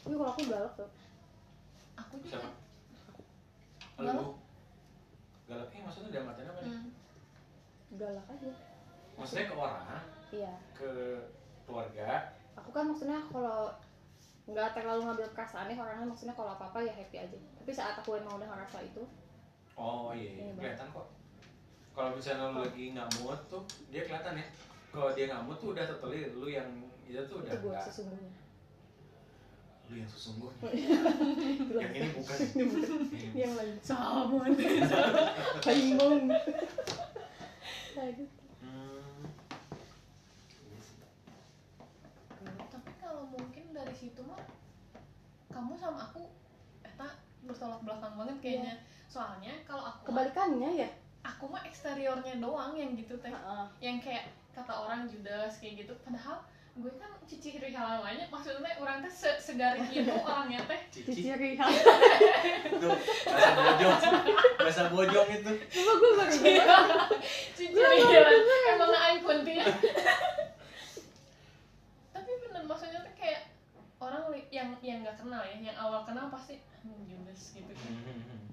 tapi 0.09 0.17
kalau 0.17 0.33
aku 0.33 0.43
galak 0.49 0.73
tuh. 0.73 0.89
Aku 2.01 2.13
juga. 2.17 2.29
Siapa? 2.33 2.49
Galak. 4.01 4.15
lu 4.17 4.25
galaknya 5.45 5.79
maksudnya 5.85 6.09
dalam 6.09 6.29
artian 6.33 6.49
apa 6.49 6.61
nih? 6.65 6.73
Hmm. 6.73 6.89
galak 7.93 8.25
aja. 8.25 8.51
Maksudnya 9.21 9.45
ke 9.45 9.53
orang 9.53 9.85
iya. 10.33 10.53
ke 10.73 10.91
keluarga? 11.69 12.09
Aku 12.57 12.69
kan 12.73 12.89
maksudnya 12.89 13.21
kalau 13.29 13.69
nggak 14.49 14.73
terlalu 14.73 15.01
ngambil 15.05 15.29
perasaannya 15.37 15.77
orangnya 15.77 16.09
maksudnya 16.09 16.33
kalau 16.33 16.57
apa 16.57 16.73
apa 16.73 16.79
ya 16.81 16.93
happy 16.97 17.17
aja. 17.29 17.37
Tapi 17.61 17.69
saat 17.69 18.01
aku 18.01 18.17
emang 18.17 18.41
udah 18.41 18.49
ngerasa 18.49 18.81
itu 18.81 19.05
oh 19.77 20.09
iya, 20.09 20.41
iya. 20.41 20.53
Kelihatan 20.57 20.89
kok. 20.89 21.07
Kalau 21.93 22.17
misalnya 22.17 22.49
lu 22.49 22.65
lagi 22.65 22.97
nggak 22.97 23.09
mood 23.21 23.41
tuh 23.45 23.61
dia 23.93 24.01
kelihatan 24.09 24.41
ya. 24.41 24.45
Kalau 24.89 25.13
dia 25.13 25.29
nggak 25.29 25.45
mood 25.45 25.57
tuh 25.61 25.69
udah 25.77 25.85
totally 25.85 26.33
lu 26.33 26.49
yang 26.49 26.69
itu 27.05 27.21
tuh 27.29 27.45
udah 27.45 27.53
itu 27.53 27.61
gue 27.61 27.73
nggak 27.73 27.85
sesungguhnya 27.85 28.38
lu 29.89 29.95
yang 29.97 30.09
sesungguhnya. 30.09 30.61
Itu 30.61 31.73
lah. 31.73 31.81
yang 31.81 31.93
ini 31.97 32.09
bukan. 32.13 32.37
Ini 32.53 32.63
bukan. 32.69 32.99
Ini 33.09 33.39
yang 33.41 33.53
lain. 33.57 33.73
Sama 33.81 34.45
bingung 35.65 36.29
kayak 37.97 38.13
gitu. 38.15 38.43
Hmm. 38.63 39.23
Iya 42.39 42.65
tapi 42.69 42.91
kalau 43.01 43.23
mungkin 43.33 43.65
dari 43.73 43.95
situ 43.97 44.21
mah 44.23 44.39
kamu 45.49 45.73
sama 45.75 45.99
aku 46.07 46.29
eta 46.85 47.17
bertolak 47.43 47.81
belakang 47.81 48.13
banget 48.13 48.37
kayaknya. 48.39 48.75
Soalnya 49.09 49.57
kalau 49.65 49.89
aku 49.89 50.13
kebalikannya 50.13 50.85
ya? 50.85 50.89
aku 51.19 51.51
mah 51.51 51.65
eksteriornya 51.67 52.39
doang 52.39 52.77
yang 52.77 52.95
gitu 52.95 53.19
teh. 53.19 53.33
Heeh. 53.33 53.65
yang 53.83 53.97
kayak 53.99 54.31
kata 54.55 54.71
orang 54.71 55.09
judes 55.09 55.59
kayak 55.59 55.83
gitu. 55.83 55.93
Padahal 56.05 56.45
gue 56.79 56.93
kan 56.95 57.11
cici 57.27 57.59
banyak 57.59 58.27
maksudnya 58.31 58.71
orang 58.79 59.03
teh 59.03 59.11
se 59.11 59.29
segaring 59.37 59.85
itu 59.91 60.09
orangnya 60.27 60.63
teh. 60.65 60.79
Cici? 60.89 61.27
Ciri 61.27 61.59
tuh 61.59 62.95
bahasa 63.27 63.51
bojong. 63.53 63.99
Bahasa 64.57 64.83
bojong 64.89 65.27
itu. 65.27 65.51
Coba 65.59 65.91
gue 65.99 66.11
baru 66.15 66.33
cici 67.53 67.67
ciri 67.75 67.99
emang 68.73 68.91
aing 68.95 69.21
kuntinya 69.21 69.65
tapi 72.15 72.31
bener 72.47 72.63
maksudnya 72.67 72.99
tuh 73.03 73.13
kayak 73.15 73.51
orang 73.99 74.23
yang 74.49 74.69
yang 74.79 74.97
nggak 75.03 75.19
kenal 75.19 75.43
ya 75.43 75.55
yang 75.59 75.77
awal 75.77 76.07
kenal 76.07 76.31
pasti 76.31 76.63
"Hmm, 76.79 77.03
judes 77.11 77.59
gitu 77.59 77.71
kan. 77.75 77.93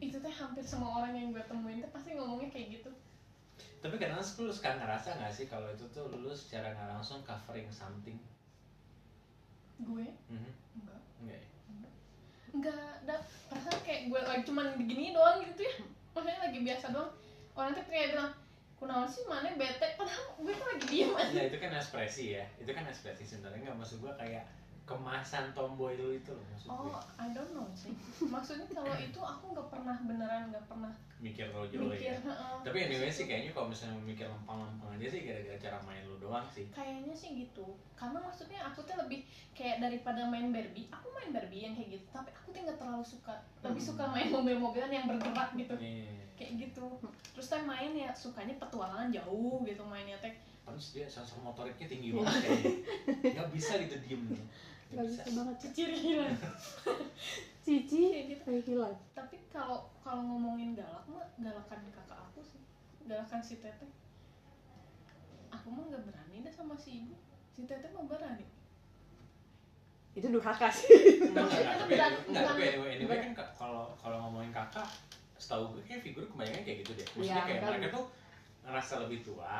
Itu 0.02 0.18
teh 0.18 0.34
hampir 0.34 0.66
semua 0.66 0.98
orang 1.02 1.14
yang 1.14 1.30
gue 1.30 1.44
temuin 1.46 1.78
tuh 1.78 1.90
pasti 1.94 2.18
ngomongnya 2.18 2.50
kayak 2.50 2.82
gitu 2.82 2.90
tapi 3.86 4.02
kadang 4.02 4.18
lu 4.18 4.50
suka 4.50 4.74
ngerasa 4.82 5.14
nggak 5.14 5.30
sih 5.30 5.46
kalau 5.46 5.70
itu 5.70 5.86
tuh 5.94 6.10
lu 6.10 6.34
secara 6.34 6.74
nggak 6.74 6.98
langsung 6.98 7.22
covering 7.22 7.70
something? 7.70 8.18
Gue? 9.78 10.10
Mhm. 10.26 10.50
enggak. 10.82 11.00
Enggak 11.22 11.38
ya? 11.38 11.48
enggak. 12.50 12.90
Ada 13.06 13.16
perasaan 13.46 13.78
kayak 13.86 14.10
gue 14.10 14.20
lagi 14.26 14.42
cuman 14.42 14.74
begini 14.74 15.14
doang 15.14 15.38
gitu 15.46 15.62
ya. 15.62 15.74
Maksudnya 16.18 16.50
lagi 16.50 16.58
biasa 16.66 16.86
doang. 16.90 17.14
Orang 17.54 17.78
tuh 17.78 17.86
kayak 17.86 18.18
bilang 18.18 18.32
kunaon 18.82 19.06
sih 19.06 19.22
mana 19.30 19.54
bete? 19.54 19.88
Padahal 19.94 20.34
gue 20.34 20.50
kan 20.50 20.66
lagi 20.74 20.86
diem 20.90 21.12
aja. 21.14 21.30
Ya 21.30 21.44
itu 21.46 21.58
kan 21.62 21.70
ekspresi 21.70 22.24
ya. 22.34 22.44
Itu 22.58 22.70
kan 22.74 22.84
ekspresi 22.90 23.22
sebenarnya. 23.22 23.70
Nggak 23.70 23.78
maksud 23.78 24.02
gua 24.02 24.18
kayak 24.18 24.50
kemasan 24.86 25.50
tomboy 25.50 25.98
lu 25.98 26.14
itu 26.14 26.30
loh 26.30 26.46
maksud 26.46 26.70
gue 26.70 26.78
oh 26.94 27.02
I 27.18 27.34
don't 27.34 27.50
know 27.52 27.66
sih. 27.74 27.90
Maksudnya 28.22 28.70
kalau 28.70 28.94
itu 29.02 29.18
aku 29.18 29.44
nggak 29.50 29.68
pernah 29.68 29.96
beneran 30.00 30.54
nggak 30.54 30.64
pernah 30.64 30.94
mikir 31.16 31.48
lo 31.48 31.64
jauh 31.66 31.88
mikir 31.88 32.12
ya 32.12 32.20
heeh, 32.20 32.54
tapi 32.60 32.76
anyway 32.86 33.08
sih 33.08 33.24
kayaknya 33.24 33.50
kalau 33.50 33.72
misalnya 33.72 33.96
mikir 34.04 34.28
lempeng-lempeng 34.28 34.94
aja 34.94 35.08
sih 35.08 35.24
gara-gara 35.24 35.56
cara 35.56 35.78
main 35.82 36.04
lu 36.04 36.14
doang 36.16 36.44
sih. 36.46 36.68
Kayaknya 36.70 37.16
sih 37.16 37.30
gitu. 37.34 37.66
Karena 37.96 38.20
maksudnya 38.20 38.60
aku 38.62 38.84
tuh 38.84 38.94
lebih 38.94 39.24
kayak 39.52 39.80
daripada 39.80 40.28
main 40.28 40.52
Barbie 40.52 40.86
aku 40.86 41.08
main 41.16 41.32
Barbie 41.32 41.64
yang 41.64 41.74
kayak 41.74 41.98
gitu. 41.98 42.06
Tapi 42.12 42.30
aku 42.30 42.52
tuh 42.52 42.60
nggak 42.62 42.78
terlalu 42.78 43.02
suka 43.02 43.34
lebih 43.64 43.82
Hmm. 43.82 43.90
suka 43.90 44.04
main 44.06 44.28
mobil-mobilan 44.30 44.92
yang 44.92 45.06
bergerak 45.08 45.50
gitu. 45.56 45.74
Nih 45.80 46.04
kayak 46.36 46.52
gitu. 46.62 46.86
Terus 47.34 47.48
teh 47.48 47.62
main 47.64 47.90
ya 47.90 48.12
sukanya 48.12 48.54
petualangan 48.60 49.08
jauh 49.10 49.64
gitu 49.64 49.82
mainnya 49.82 50.20
teh. 50.20 50.36
Terus 50.68 50.86
dia 50.92 51.06
sensor 51.08 51.40
motoriknya 51.40 51.88
tinggi 51.88 52.12
banget 52.12 52.44
kayaknya. 52.44 52.72
Nggak 53.40 53.48
bisa 53.56 53.72
gitu 53.80 53.96
diem 54.04 54.22
Gak 54.86 55.04
bisa 55.04 55.22
banget 55.26 55.56
Cici 55.58 55.74
ciri 55.74 55.96
gila 55.98 56.26
Cici 57.66 58.02
kayak 58.14 58.26
gitu. 58.30 58.42
kayak 58.46 58.62
hilang. 58.64 58.94
Tapi 59.12 59.36
kalau 59.50 59.90
kalau 59.98 60.22
ngomongin 60.22 60.78
galak 60.78 61.02
mah 61.10 61.26
galakan 61.36 61.80
kakak 61.90 62.20
aku 62.22 62.40
sih. 62.40 62.62
Galakan 63.02 63.40
si 63.40 63.58
teteh 63.58 63.90
aku 65.48 65.66
mah 65.72 65.84
nggak 65.88 66.04
berani 66.06 66.44
dah 66.44 66.52
sama 66.52 66.74
si 66.74 67.02
ibu. 67.02 67.14
Si 67.50 67.66
teteh 67.66 67.90
mah 67.90 68.06
berani. 68.06 68.46
Itu 70.14 70.30
durhaka 70.30 70.70
sih. 70.70 70.88
Enggak, 71.28 71.44
enggak, 71.84 72.08
Itu 72.24 72.32
tapi, 72.32 72.62
anyway, 72.64 72.90
anyway 72.96 73.18
kan 73.20 73.32
ka- 73.34 73.52
kalau 73.52 73.92
kalau 73.98 74.16
ngomongin 74.22 74.48
kakak, 74.48 74.86
setahu 75.36 75.76
gue 75.76 75.82
kayak 75.84 76.00
figur 76.00 76.24
kebanyakan 76.24 76.62
kayak 76.64 76.78
gitu 76.80 76.92
deh. 76.96 77.04
Maksudnya 77.12 77.36
Iya, 77.36 77.44
kayak 77.44 77.60
kan. 77.60 77.68
mereka 77.74 77.86
tuh 77.92 78.04
ngerasa 78.64 78.94
lebih 79.04 79.20
tua, 79.22 79.56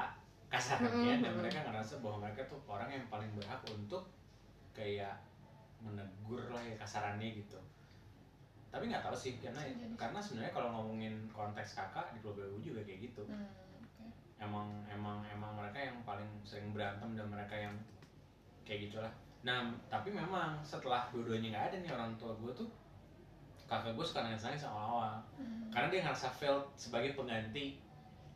kasarnya, 0.48 0.88
Mm-mm, 0.88 1.20
dan 1.20 1.28
mm-mm. 1.28 1.40
mereka 1.42 1.60
ngerasa 1.60 1.94
bahwa 2.00 2.16
mereka 2.24 2.40
tuh 2.48 2.58
orang 2.64 2.88
yang 2.88 3.04
paling 3.06 3.28
berhak 3.36 3.60
untuk 3.68 4.08
kayak 4.76 5.16
menegur 5.80 6.52
lah 6.52 6.60
ya 6.60 6.76
kasarannya 6.76 7.32
gitu. 7.40 7.56
Tapi 8.68 8.92
nggak 8.92 9.00
tahu 9.08 9.16
sih, 9.16 9.40
karena 9.40 9.64
jadi. 9.64 9.96
karena 9.96 10.20
sebenarnya 10.20 10.52
kalau 10.52 10.68
ngomongin 10.76 11.24
konteks 11.32 11.72
kakak 11.74 12.12
di 12.12 12.20
Global 12.20 12.52
U 12.52 12.60
juga 12.60 12.84
kayak 12.84 13.08
gitu. 13.08 13.24
hmm. 13.24 13.48
Emang 14.36 14.84
emang 14.92 15.24
emang 15.32 15.56
mereka 15.56 15.80
yang 15.80 15.96
paling 16.04 16.28
sering 16.44 16.76
berantem 16.76 17.16
dan 17.16 17.24
mereka 17.32 17.56
yang 17.56 17.72
kayak 18.68 18.92
gitulah. 18.92 19.12
Nah, 19.40 19.72
tapi 19.88 20.12
memang 20.12 20.60
setelah 20.60 21.08
dua-duanya 21.08 21.56
nggak 21.56 21.66
ada 21.72 21.76
nih 21.80 21.92
orang 21.96 22.12
tua 22.20 22.36
gue 22.36 22.52
tuh 22.52 22.68
kakak 23.64 23.96
gue 23.96 24.04
suka 24.04 24.22
nangis-nangis 24.22 24.62
awal-awal 24.68 25.18
Hmm. 25.34 25.66
karena 25.72 25.88
dia 25.90 26.00
ngerasa 26.04 26.28
failed 26.30 26.66
sebagai 26.76 27.16
pengganti 27.16 27.80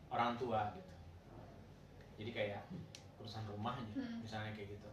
orang 0.08 0.34
tua 0.40 0.72
gitu. 0.74 0.92
Jadi 2.16 2.30
kayak 2.32 2.62
urusan 3.20 3.44
rumah 3.46 3.76
aja, 3.76 3.94
Hmm. 4.00 4.24
misalnya 4.24 4.50
kayak 4.56 4.74
gitu, 4.74 4.90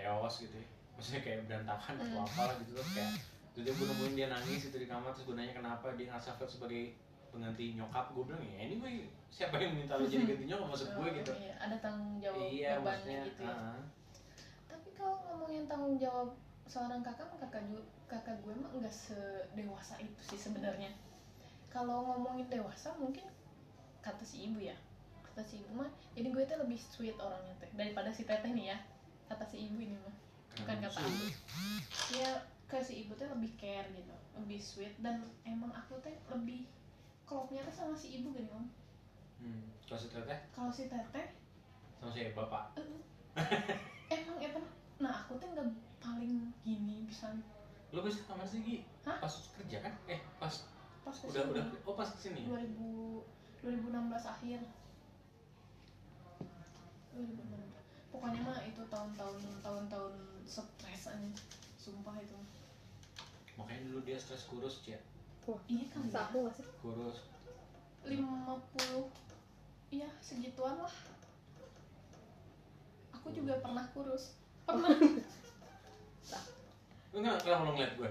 chaos 0.00 0.34
gitu 0.38 0.54
ya. 0.54 0.66
Maksudnya 0.94 1.20
kayak 1.22 1.38
berantakan 1.46 1.94
atau 1.96 2.18
Hmm. 2.18 2.26
apalah 2.26 2.54
gitu 2.58 2.70
terus 2.74 2.90
kayak 2.92 3.12
terus 3.54 3.62
dia 3.64 3.74
gue 3.74 3.86
nemuin 3.86 4.14
dia 4.14 4.26
nangis 4.28 4.60
itu 4.64 4.76
di 4.76 4.86
kamar 4.86 5.10
terus 5.10 5.26
gue 5.26 5.34
nanya 5.34 5.52
kenapa 5.52 5.86
dia 5.94 6.06
ngerasa 6.06 6.34
failed 6.34 6.50
sebagai 6.50 6.82
pengganti 7.28 7.64
nyokap? 7.74 8.10
Gue 8.12 8.24
bilang 8.24 8.42
ya 8.42 8.58
ini 8.60 8.74
gue 8.76 8.90
siapa 9.28 9.58
yang 9.58 9.74
minta 9.74 9.94
lo 9.94 10.04
jadi 10.04 10.24
ganti 10.24 10.44
nyokap? 10.46 10.66
Maksud 10.68 10.88
gue 10.94 11.08
gitu. 11.16 11.32
Iya, 11.34 11.54
ada 11.56 11.76
tanggung 11.78 12.16
jawab 12.18 12.38
iya 12.40 12.70
bebannya 12.78 13.18
gitu 13.24 13.42
ya. 13.42 13.52
ah. 13.52 13.78
tapi 14.66 14.88
kalau 14.92 15.16
ngomongin 15.22 15.64
tanggung 15.64 15.96
jawab 15.96 16.28
seorang 16.64 17.00
kakak 17.00 17.24
mah 17.26 17.38
kakak 17.40 17.62
ju- 17.66 17.88
kakak 18.04 18.36
gue 18.38 18.52
mah 18.52 18.70
nggak 18.74 18.92
sedewasa 18.92 19.96
itu 19.98 20.20
sih 20.24 20.38
sebenarnya. 20.40 20.92
Kalau 21.68 22.04
ngomongin 22.04 22.48
dewasa 22.48 22.92
mungkin 22.96 23.24
kata 23.98 24.20
si 24.22 24.46
ibu 24.46 24.60
ya. 24.60 24.76
Kata 25.22 25.40
si 25.40 25.60
ibu 25.60 25.78
mah 25.78 25.88
jadi 26.12 26.28
gue 26.28 26.42
tuh 26.44 26.58
lebih 26.58 26.76
sweet 26.76 27.16
orangnya 27.16 27.54
teh 27.56 27.70
daripada 27.72 28.10
si 28.10 28.24
teteh 28.24 28.50
nih 28.50 28.74
ya 28.74 28.78
kata 29.28 29.44
si 29.44 29.68
ibu 29.68 29.76
ini 29.78 29.96
mah. 30.00 30.16
Bukan 30.58 30.76
kata 30.82 30.98
aku. 30.98 31.26
Ya 32.16 32.30
ke 32.68 32.80
si 32.84 33.04
ibu 33.04 33.16
tuh 33.16 33.28
lebih 33.32 33.56
care 33.56 33.88
gitu 33.96 34.18
lebih 34.38 34.60
sweet 34.62 34.94
dan 35.02 35.26
emang 35.42 35.74
aku 35.74 35.98
teh 35.98 36.14
lebih 36.30 36.70
klopnya 37.26 37.66
tuh 37.66 37.74
sama 37.74 37.94
si 37.98 38.20
ibu 38.20 38.30
gini 38.32 38.48
om. 38.54 38.64
Hmm. 39.38 39.70
kalau 39.86 39.98
si 39.98 40.08
teteh? 40.10 40.38
Kalau 40.54 40.70
si 40.70 40.86
teteh? 40.86 41.26
Sama 41.98 42.10
si 42.14 42.30
bapak? 42.32 42.78
Emang 44.14 44.38
itu 44.38 44.60
nah 44.98 45.14
aku 45.14 45.38
tuh 45.38 45.48
nggak 45.52 45.68
paling 45.98 46.54
gini 46.62 47.04
bisa. 47.06 47.34
Lo 47.90 48.04
bisa 48.04 48.22
kamar 48.28 48.46
sih 48.46 48.62
Gi? 48.62 48.76
Hah? 49.06 49.18
pas 49.18 49.34
kerja 49.58 49.78
kan? 49.82 49.94
Eh 50.06 50.20
pas. 50.38 50.54
Pas 51.02 51.16
ke 51.16 51.24
udah 51.30 51.42
udah. 51.50 51.64
oh 51.88 51.94
pas 51.96 52.08
ke 52.08 52.18
sini 52.20 52.46
2000 52.46 53.64
2016 53.64 54.34
akhir. 54.34 54.60
2016 57.16 57.77
pokoknya 58.08 58.40
mah 58.44 58.58
itu 58.64 58.82
tahun-tahun 58.88 59.38
tahun-tahun 59.60 60.14
stres 60.48 61.12
aja 61.12 61.28
sumpah 61.76 62.16
itu. 62.20 62.38
Makanya 63.60 63.80
dulu 63.90 64.00
dia 64.04 64.18
stres 64.20 64.48
kurus 64.48 64.80
cia 64.84 65.00
iya 65.64 65.88
kan 65.88 66.04
aku 66.04 66.44
gak 66.44 66.54
sih? 66.60 66.66
kurus. 66.84 67.24
50 68.04 68.20
iya 69.88 70.08
segituan 70.20 70.76
lah. 70.76 70.92
Aku 73.16 73.32
juga 73.32 73.56
pernah 73.64 73.88
kurus. 73.96 74.36
Pernah. 74.68 74.92
Lu 77.08 77.24
nggak 77.24 77.40
kenapa 77.40 77.64
lo 77.64 77.72
ngeliat 77.72 77.92
gue 77.96 78.08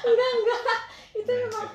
Enggak, 0.00 0.30
enggak. 0.32 0.80
Itu 1.12 1.28
emang 1.28 1.68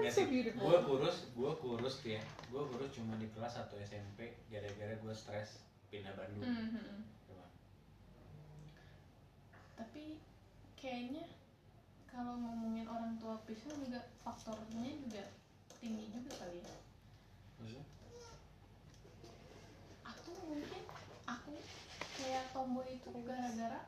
Nggak 0.00 0.56
gue 0.56 0.76
kurus, 0.88 1.16
gue 1.36 1.52
kurus 1.60 1.96
ya. 2.02 2.20
Gue 2.48 2.62
kurus 2.72 2.90
cuma 2.96 3.14
di 3.20 3.28
kelas 3.30 3.60
1 3.60 3.68
SMP 3.84 4.32
Gara-gara 4.48 4.94
gue 4.96 5.14
stres 5.14 5.60
pindah 5.90 6.14
Bandung. 6.14 6.46
Mhm. 6.46 7.02
Coba. 7.26 7.46
tapi 9.74 10.22
kayaknya 10.78 11.26
kalau 12.06 12.36
ngomongin 12.36 12.86
orang 12.86 13.16
tua 13.18 13.40
pisah 13.48 13.74
juga 13.74 14.12
faktornya 14.22 14.92
juga 15.02 15.24
tinggi 15.82 16.14
juga 16.14 16.30
kali 16.36 16.62
ya. 16.62 16.76
Maksudnya? 17.58 17.84
aku 20.06 20.30
mungkin 20.46 20.82
aku 21.26 21.52
kayak 22.18 22.44
tomboy 22.54 22.86
itu 22.86 23.10
gara-gara 23.24 23.82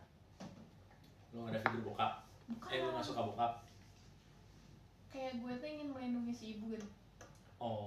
Lo 1.33 1.49
ada 1.49 1.61
figur 1.65 1.93
bokap? 1.93 2.29
Bukan. 2.51 2.69
Eh 2.69 2.79
lo 2.83 2.93
gak 2.99 3.07
suka 3.07 3.23
bokap 3.25 3.72
kayak 5.13 5.33
gue 5.39 5.53
tuh 5.61 5.69
ingin 5.69 5.89
melindungi 5.93 6.33
si 6.33 6.45
ibu 6.57 6.73
gitu. 6.73 6.89
Oh. 7.61 7.87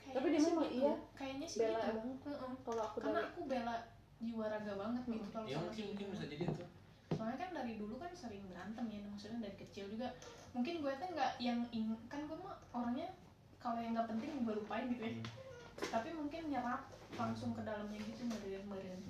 Kayaknya 0.00 0.16
Tapi 0.16 0.26
dia 0.32 0.40
memang 0.40 0.66
gitu. 0.66 0.80
iya, 0.80 0.94
kayaknya 1.14 1.46
sih 1.46 1.58
Bela 1.60 1.78
gitu. 1.78 1.92
banget 2.00 2.18
Heeh. 2.26 2.52
Kalau 2.64 2.82
aku 2.82 2.96
karena 3.04 3.20
dari 3.20 3.28
aku 3.28 3.40
bela 3.44 3.76
jiwa 4.16 4.46
raga 4.48 4.72
banget 4.72 5.02
gitu 5.04 5.26
kalau 5.28 5.44
Ya 5.44 5.60
sama 5.60 5.68
mungkin, 5.68 5.76
si 5.76 5.82
mungkin 5.92 6.06
bisa 6.16 6.24
jadi 6.24 6.44
tuh. 6.48 6.68
Soalnya 7.12 7.36
kan 7.38 7.50
dari 7.52 7.72
dulu 7.76 7.94
kan 8.00 8.10
sering 8.16 8.44
berantem 8.48 8.84
ya 8.88 9.00
maksudnya 9.04 9.38
dari 9.44 9.56
kecil 9.60 9.84
juga. 9.92 10.08
Mungkin 10.56 10.80
gue 10.80 10.92
tuh 10.96 11.08
nggak 11.12 11.32
yang 11.38 11.60
ing 11.70 11.92
kan 12.08 12.24
gue 12.24 12.36
mah 12.40 12.56
orangnya 12.72 13.12
kalau 13.60 13.78
yang 13.78 13.92
nggak 13.92 14.08
penting 14.08 14.30
gue 14.42 14.54
lupain 14.56 14.88
gitu 14.88 15.04
ya. 15.04 15.12
Hmm. 15.12 15.92
tapi 15.92 16.08
mungkin 16.16 16.48
nyerap 16.48 16.88
langsung 17.20 17.52
ke 17.52 17.60
dalamnya 17.60 18.00
gitu 18.00 18.24
meren 18.64 19.00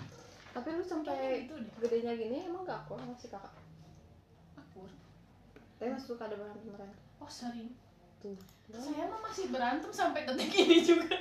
Tapi 0.50 0.68
lu 0.74 0.82
kayak 0.82 0.88
sampai 0.88 1.46
gitu 1.46 1.54
gedenya 1.78 2.12
gini 2.18 2.36
emang 2.50 2.66
gak 2.66 2.82
aku 2.82 2.98
sama 2.98 3.14
si 3.14 3.30
kakak? 3.30 3.54
Akur 4.58 4.90
Tapi 5.76 5.88
masih 5.92 6.08
suka 6.08 6.24
ada 6.24 6.36
berantem 6.36 6.72
berantem 6.72 7.00
oh 7.20 7.30
sering. 7.30 7.70
Tuh. 8.20 8.36
Saya 8.72 9.04
mah 9.08 9.20
masih 9.22 9.44
berantem 9.52 9.90
sampai 9.92 10.24
detik 10.24 10.52
ini 10.52 10.78
juga. 10.82 11.16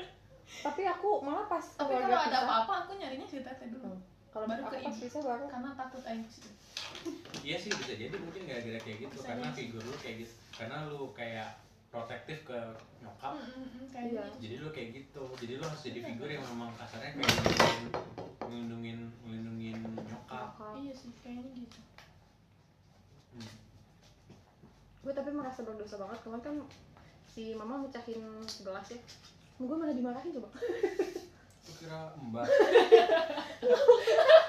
Tapi 0.45 0.81
aku 0.85 1.19
malah 1.25 1.49
pas 1.49 1.65
tapi 1.75 1.91
kalau 1.97 2.05
ada 2.07 2.29
pisah, 2.29 2.41
apa-apa 2.45 2.73
aku 2.85 2.91
nyarinya 3.01 3.27
si 3.27 3.41
teteh 3.41 3.67
dulu. 3.69 3.91
Hmm. 3.91 4.01
Kalau 4.29 4.45
baru 4.51 4.61
ke 4.67 4.77
pas 4.83 4.91
ibu. 4.91 5.03
bisa 5.07 5.19
baru 5.23 5.43
karena 5.47 5.69
takut 5.73 6.03
aing 6.03 6.27
sih. 6.27 6.43
Iya 7.41 7.55
sih 7.55 7.71
bisa 7.71 7.93
jadi 7.95 8.11
mungkin 8.19 8.43
gara-gara 8.47 8.79
kayak 8.83 8.97
gitu. 9.07 9.15
Bisa 9.15 9.27
Karena 9.31 9.47
jadi. 9.51 9.57
figur 9.57 9.81
lu 9.83 9.95
kayak 9.99 10.15
gitu. 10.23 10.33
Karena 10.55 10.77
lu 10.91 11.01
kayak 11.15 11.49
protektif 11.87 12.37
ke 12.43 12.59
nyokap. 12.99 13.33
Kayak 13.95 14.05
Iya. 14.11 14.23
gitu. 14.27 14.37
Jadi 14.43 14.55
lo 14.59 14.69
kayak 14.75 14.89
gitu. 14.91 15.23
Jadi 15.39 15.53
lo 15.55 15.63
harus 15.63 15.81
jadi 15.83 15.99
Iya. 16.03 16.07
figur 16.11 16.27
yang 16.27 16.43
memang 16.51 16.71
kasarnya 16.75 17.11
kayak 17.15 17.31
ngelindungin 17.31 17.79
ngelindungin 18.43 18.99
ngelindungin 19.23 19.77
nyokap. 20.03 20.47
Kakak. 20.59 20.73
iya 20.83 20.93
sih 20.93 21.11
kayaknya 21.23 21.51
gitu. 21.55 21.79
Hmm. 23.35 23.64
Gue 25.05 25.13
tapi 25.13 25.29
merasa 25.29 25.61
berdosa 25.61 26.01
banget. 26.01 26.17
Kemarin 26.25 26.41
kan 26.41 26.55
si 27.29 27.53
mama 27.53 27.77
mecahin 27.77 28.25
gelas 28.65 28.87
ya. 28.89 28.97
Gue 29.61 29.77
malah 29.77 29.93
dimarahin 29.93 30.33
coba? 30.33 30.49
Kira 31.77 32.09
mbak. 32.17 32.45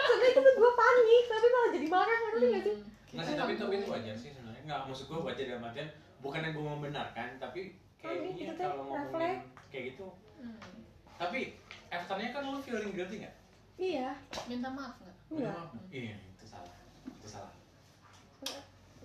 Sampai 0.09 0.29
itu 0.33 0.41
gue 0.41 0.71
panik 0.73 1.25
tapi 1.29 1.47
malah 1.47 1.69
jadi 1.71 1.87
marah 1.87 2.19
ngerti 2.19 2.47
gak 2.49 2.63
sih? 2.65 2.77
nggak 3.07 3.25
sih 3.25 3.37
tapi 3.39 3.53
tapi 3.57 3.75
itu 3.77 3.89
wajar 3.89 4.17
sih 4.17 4.31
sebenarnya. 4.33 4.63
Nggak 4.65 4.81
maksud 4.89 5.05
gue 5.07 5.21
wajar 5.21 5.45
dalam 5.45 5.69
artian 5.69 5.89
bukannya 6.25 6.51
gue 6.53 6.65
membenarkan 6.65 7.29
tapi 7.37 7.61
Panik, 8.01 8.01
kayaknya 8.01 8.31
itu 8.33 8.53
teh, 8.57 8.65
kalau 8.65 8.85
ngomongin 8.85 9.05
refleks. 9.09 9.45
kayak 9.69 9.85
gitu. 9.93 10.09
Hmm. 10.37 10.61
tapi 11.17 11.41
afternya 11.89 12.29
kan 12.29 12.45
lo 12.45 12.61
feeling 12.61 12.93
guilty 12.93 13.17
nggak? 13.25 13.35
Iya. 13.77 14.09
Minta 14.49 14.69
maaf 14.69 14.97
nggak? 15.01 15.17
Minta 15.29 15.49
Enggak 15.49 15.53
maaf. 15.53 15.71
iya 15.89 16.17
itu 16.17 16.45
salah. 16.45 16.77
Itu 17.05 17.29
salah 17.29 17.53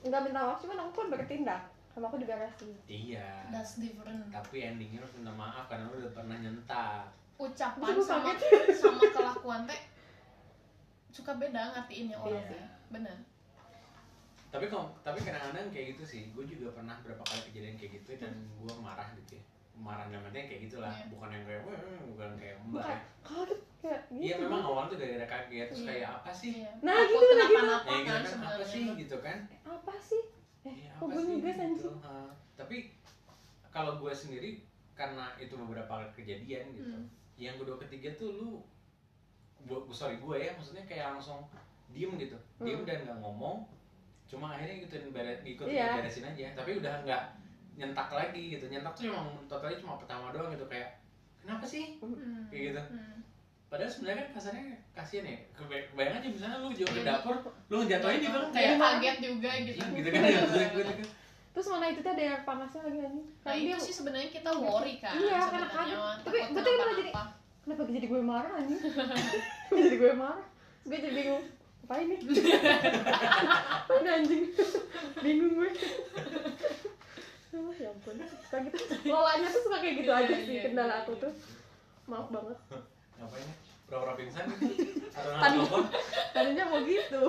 Enggak 0.01 0.21
minta 0.25 0.39
maaf 0.41 0.57
cuman 0.59 0.77
aku 0.81 0.91
kan 0.97 1.07
bertindak 1.09 1.61
sama 1.91 2.07
aku 2.07 2.17
diberesin. 2.17 2.71
Iya. 2.87 3.51
That's 3.51 3.77
different. 3.77 4.31
Tapi 4.31 4.57
endingnya 4.63 5.03
lo 5.03 5.07
minta 5.11 5.33
maaf 5.33 5.67
karena 5.67 5.91
lo 5.91 5.95
udah 5.99 6.13
pernah 6.15 6.37
nyentak. 6.39 7.05
Ucapan 7.37 7.95
sama 7.99 8.31
kaget. 8.33 8.73
sama 8.81 9.01
kelakuan 9.03 9.61
teh 9.67 9.81
suka 11.11 11.35
beda 11.35 11.75
ngertiinnya 11.75 12.15
orang 12.15 12.39
Iya. 12.39 12.49
sih. 12.49 12.63
bener. 12.89 13.17
Tapi 14.51 14.65
kok 14.67 14.87
tapi 15.01 15.19
kadang-kadang 15.21 15.67
kayak 15.71 15.95
gitu 15.95 16.03
sih. 16.03 16.21
Gue 16.31 16.43
juga 16.43 16.71
pernah 16.71 16.95
berapa 17.03 17.19
kali 17.21 17.41
kejadian 17.51 17.75
kayak 17.75 17.91
gitu 18.01 18.15
dan 18.17 18.31
gue 18.35 18.73
marah 18.79 19.07
gitu 19.15 19.35
ya 19.39 19.43
marah 19.73 20.05
dalam 20.05 20.23
artinya 20.23 20.45
kayak 20.45 20.61
gitulah 20.63 20.91
Iya. 20.91 21.05
bukan 21.09 21.29
yang 21.29 21.43
kayak 21.43 21.61
"Wah," 21.63 21.79
bukan 22.05 22.29
kayak 22.35 22.55
mbak 22.59 22.69
bukan 22.73 22.91
ya 22.91 22.99
kaget 23.21 23.59
kayak 23.81 23.99
gitu 24.07 24.21
iya 24.21 24.35
memang 24.37 24.61
awal 24.61 24.83
tuh 24.85 24.95
gara-gara 24.95 25.27
kaget 25.27 25.67
terus 25.67 25.81
Iya. 25.81 25.89
kayak 25.89 26.09
apa 26.13 26.31
sih 26.31 26.51
Iya. 26.55 26.71
Nah, 26.79 26.95
gitu, 26.99 27.13
nah, 27.13 27.17
gitu. 27.17 27.25
kenapa-napa 27.31 27.87
ya 27.87 27.97
gitu 27.97 28.03
kan 28.03 28.11
kan 28.11 28.21
apa 28.21 28.27
sebenarnya 28.27 28.65
sih 28.67 28.83
gitu 28.97 29.17
kan 29.19 29.37
apa 29.63 29.93
sih 29.97 30.21
eh 30.61 30.73
Iya, 30.77 30.89
kok 30.91 31.01
apa 31.01 31.11
gue 31.11 31.21
sih 31.21 31.33
ngegas 31.33 31.55
gitu. 31.55 31.61
anjing 31.63 31.95
tapi 32.53 32.77
kalau 33.67 33.91
gue 33.97 34.13
sendiri 34.13 34.49
karena 34.93 35.25
itu 35.35 35.53
beberapa 35.55 35.95
kejadian 36.11 36.65
gitu 36.71 36.93
Hmm. 36.93 37.07
yang 37.35 37.57
kedua 37.57 37.79
ketiga 37.79 38.13
tuh 38.13 38.29
lu 38.33 38.49
gua, 39.61 39.79
gua- 39.79 39.89
sorry 39.91 40.17
gue 40.17 40.37
ya 40.37 40.53
maksudnya 40.53 40.83
kayak 40.83 41.11
langsung 41.11 41.49
diem 41.89 42.13
gitu 42.17 42.37
diem 42.57 42.77
Hmm. 42.77 42.87
dan 42.87 42.97
nggak 43.03 43.17
ngomong 43.19 43.65
cuma 44.23 44.53
akhirnya 44.53 44.79
ngikutin 44.79 45.09
beres 45.09 45.39
ngikutin 45.41 45.73
Iya. 45.73 45.97
beresin 45.97 46.25
aja 46.25 46.45
tapi 46.53 46.77
udah 46.77 46.93
nggak 47.01 47.23
nyentak 47.73 48.07
lagi 48.09 48.43
gitu. 48.51 48.65
Nyentak 48.65 48.93
tuh 48.93 49.07
emang 49.07 49.27
totalnya 49.45 49.77
cuma 49.77 49.95
pertama 49.95 50.29
doang 50.29 50.49
gitu 50.49 50.65
kayak 50.65 50.99
kenapa 51.37 51.63
sih? 51.63 51.97
Hmm. 51.97 52.45
kayak 52.47 52.63
gitu. 52.69 52.81
Hmm. 52.87 53.17
padahal 53.65 53.87
sebenarnya 53.87 54.19
kan 54.19 54.29
kasarnya 54.33 54.63
kasihan 54.91 55.25
ya 55.25 55.37
Kebay- 55.53 55.87
kebayang 55.87 56.13
aja 56.13 56.27
misalnya 56.29 56.57
lu 56.59 56.69
jauh 56.71 56.91
ke 56.91 56.99
Iya. 56.99 57.07
dapur 57.09 57.35
lu 57.65 57.75
ngejatuhin 57.79 58.19
juga 58.19 58.37
kan 58.37 58.49
kayak 58.51 58.67
kayak 58.67 58.79
kaget 58.83 59.17
juga 59.21 59.51
gitu. 59.57 59.79
gitu 59.95 60.09
kan 60.11 60.21
ya 60.21 60.37
maksudnya 60.37 60.67
gue 60.69 60.83
tuh 60.83 60.95
kan. 60.97 61.07
terus 61.51 61.67
mana 61.69 61.85
itu 61.87 61.99
teh 61.99 62.11
ada 62.11 62.23
yang 62.25 62.41
panasnya 62.43 62.81
lagi 62.83 62.99
anjing 63.01 63.27
nah 63.31 63.47
kan 63.47 63.55
itu 63.55 63.63
dia 63.63 63.77
sih 63.79 63.93
sebenarnya 63.93 64.29
kita 64.29 64.51
worry 64.53 64.95
kan 64.97 65.15
Iya, 65.15 65.39
karena 65.41 65.67
mah, 65.71 66.15
Tapi 66.19 66.37
betul 66.51 66.71
malah 66.73 66.83
kenapa-napa. 66.91 67.23
kenapa 67.63 67.81
jadi 67.87 68.07
gue 68.07 68.21
marah 68.21 68.51
anjing? 68.53 68.79
Jadi 69.71 69.95
gue 69.97 70.11
marah? 70.13 70.45
Gue 70.83 70.97
jadi 70.97 71.13
bingung 71.15 71.43
apa 71.81 71.93
ini 71.97 72.15
apa 73.81 73.93
ini 73.95 74.09
anjing. 74.13 74.43
Bingung 75.17 75.51
gue 75.55 75.69
Oh, 77.51 77.73
ya 77.75 77.91
ampun. 77.91 78.15
Suka 78.47 78.57
gitu. 78.63 78.77
Lolanya 79.11 79.47
tuh 79.51 79.61
suka 79.67 79.77
kayak 79.83 79.95
gitu 80.03 80.11
Iya, 80.11 80.21
aja 80.23 80.33
iya, 80.33 80.45
sih 80.47 80.53
iya, 80.55 80.61
kendala 80.67 80.93
aku 81.03 81.11
tuh. 81.19 81.31
Maaf 82.07 82.27
banget. 82.31 82.57
Ngapain? 83.19 83.47
Ya 83.47 83.55
pura-pura 83.91 84.13
pingsan? 84.15 84.47
Atau 85.43 85.83
tadinya 86.31 86.63
mau 86.71 86.79
gitu 86.87 87.21